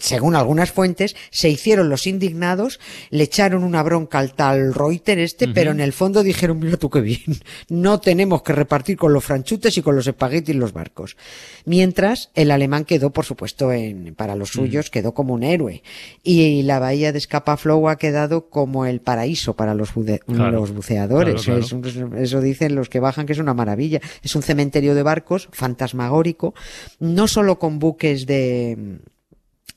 según 0.01 0.35
algunas 0.35 0.73
fuentes, 0.73 1.15
se 1.31 1.49
hicieron 1.51 1.89
los 1.89 2.07
indignados, 2.07 2.81
le 3.11 3.25
echaron 3.25 3.65
una 3.65 3.83
bronca 3.83 4.19
al 4.19 4.33
tal 4.35 4.73
Reuter 4.75 5.19
este, 5.19 5.47
pero 5.49 5.71
en 5.73 5.81
el 5.81 5.93
fondo 5.93 6.23
dijeron, 6.23 6.59
mira 6.59 6.77
tú 6.79 6.89
qué 6.91 7.01
bien, 7.01 7.23
no 7.69 8.01
tenemos 8.01 8.43
que 8.43 8.53
repartir 8.55 8.97
con 8.97 9.13
los 9.13 9.25
franchutes 9.25 9.77
y 9.77 9.83
con 9.83 9.95
los 9.95 10.07
espaguetis 10.07 10.57
los 10.57 10.73
barcos. 10.73 11.17
Mientras, 11.65 12.31
el 12.35 12.51
alemán 12.51 12.85
quedó, 12.85 13.11
por 13.11 13.25
supuesto, 13.25 13.73
en, 13.73 14.15
para 14.15 14.37
los 14.37 14.49
suyos, 14.51 14.91
quedó 14.91 15.13
como 15.13 15.35
un 15.35 15.43
héroe. 15.43 15.83
Y 16.23 16.63
la 16.63 16.79
bahía 16.79 17.13
de 17.13 17.21
Scapa-Flow 17.21 17.89
ha 17.89 17.97
quedado 17.97 18.49
como 18.49 18.87
el 18.87 19.01
paraíso 19.01 19.55
para 19.55 19.75
los, 19.75 19.95
bude- 19.95 20.21
Claro, 20.21 20.61
los 20.61 20.73
buceadores. 20.73 21.43
claro, 21.43 21.61
Es 21.61 21.73
un- 21.73 22.17
eso 22.17 22.41
dicen 22.41 22.75
los 22.75 22.89
que 22.89 23.01
bajan 23.01 23.27
que 23.27 23.35
es 23.35 23.39
una 23.39 23.55
maravilla. 23.55 24.01
Es 24.23 24.35
un 24.35 24.43
cementerio 24.43 24.95
de 24.95 25.03
barcos 25.03 25.49
fantasmagórico, 25.53 26.55
no 27.01 27.29
solo 27.29 27.59
con 27.59 27.79
buques 27.79 28.25
de 28.27 28.99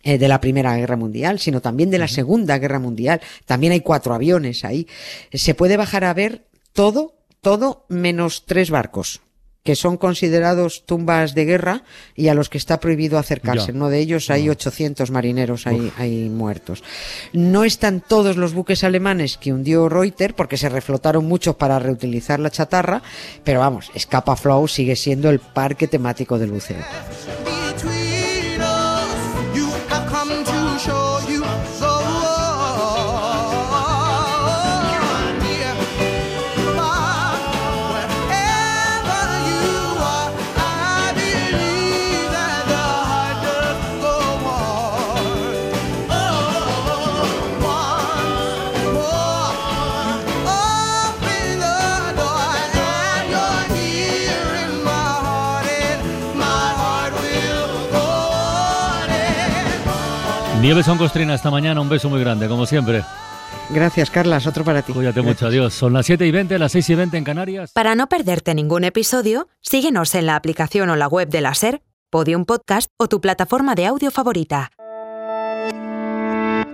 eh, 0.04 0.18
de 0.18 0.28
la 0.28 0.42
Primera 0.42 0.76
Guerra 0.76 0.96
Mundial, 0.96 1.40
sino 1.40 1.62
también 1.62 1.90
de 1.90 2.00
la 2.00 2.08
Segunda 2.08 2.58
Guerra 2.58 2.80
Mundial. 2.80 3.22
También 3.46 3.74
hay 3.74 3.82
cuatro 3.82 4.14
aviones 4.14 4.66
ahí. 4.66 4.88
Se 5.34 5.56
puede 5.56 5.78
bajar 5.78 6.04
a 6.04 6.14
ver 6.14 6.48
todo, 6.74 7.16
todo 7.42 7.86
menos 7.90 8.46
tres 8.46 8.70
barcos 8.70 9.22
que 9.64 9.76
son 9.76 9.98
considerados 9.98 10.86
tumbas 10.86 11.36
de 11.36 11.46
guerra 11.46 11.84
y 12.16 12.30
a 12.30 12.34
los 12.34 12.50
que 12.50 12.58
está 12.58 12.80
prohibido 12.80 13.18
acercarse. 13.18 13.68
Ya. 13.68 13.72
En 13.72 13.76
uno 13.78 13.90
de 13.90 14.00
ellos 14.00 14.30
hay 14.30 14.50
800 14.50 15.12
marineros 15.12 15.68
ahí, 15.68 15.92
ahí 15.98 16.30
muertos. 16.30 16.84
No 17.32 17.64
están 17.64 18.02
todos 18.02 18.38
los 18.38 18.54
buques 18.54 18.84
alemanes 18.84 19.38
que 19.38 19.54
hundió 19.54 19.88
Reuter 19.88 20.34
porque 20.34 20.58
se 20.58 20.70
reflotaron 20.70 21.26
muchos 21.26 21.56
para 21.56 21.78
reutilizar 21.80 22.40
la 22.40 22.50
chatarra, 22.50 23.04
pero 23.44 23.60
vamos, 23.60 23.92
Scapa 23.98 24.36
Flow 24.36 24.68
sigue 24.68 24.96
siendo 24.96 25.30
el 25.30 25.40
parque 25.40 25.88
temático 25.88 26.40
del 26.40 26.52
buceo. 26.52 26.84
Come 30.24 30.51
Nieves 60.62 60.86
son 60.86 61.00
Costrina 61.00 61.34
esta 61.34 61.50
mañana, 61.50 61.82
un 61.82 61.90
beso 61.90 62.08
muy 62.08 62.20
grande, 62.20 62.48
como 62.48 62.68
siempre. 62.68 63.04
Gracias, 63.72 64.12
Carlas. 64.12 64.46
Otro 64.46 64.64
para 64.64 64.84
ti. 64.84 64.94
Cuídate 64.94 65.22
mucho, 65.24 65.48
adiós. 65.48 65.74
Son 65.74 65.92
las 65.92 66.06
7 66.06 66.28
y 66.28 66.32
20, 66.32 66.60
las 66.60 66.72
6 66.74 66.90
y 66.92 66.96
20 66.96 67.18
en 67.18 67.24
Canarias. 67.24 67.72
Para 67.74 67.96
no 67.96 68.08
perderte 68.08 68.54
ningún 68.54 68.84
episodio, 68.84 69.48
síguenos 69.62 70.14
en 70.14 70.28
la 70.28 70.36
aplicación 70.36 70.90
o 70.92 70.96
la 70.96 71.08
web 71.08 71.30
de 71.30 71.42
la 71.42 71.56
SER, 71.56 71.82
Podium 72.12 72.46
Podcast 72.46 72.92
o 72.98 73.08
tu 73.08 73.22
plataforma 73.22 73.74
de 73.74 73.88
audio 73.88 74.12
favorita. 74.12 74.70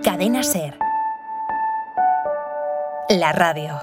Cadena 0.02 0.42
SER. 0.42 0.78
La 3.08 3.32
radio. 3.32 3.80